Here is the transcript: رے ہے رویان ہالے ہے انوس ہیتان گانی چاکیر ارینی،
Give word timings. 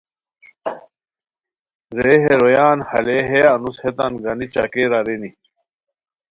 رے 2.03 2.15
ہے 2.23 2.33
رویان 2.41 2.77
ہالے 2.87 3.19
ہے 3.29 3.41
انوس 3.55 3.77
ہیتان 3.83 4.13
گانی 4.23 4.47
چاکیر 4.53 4.91
ارینی، 4.97 5.29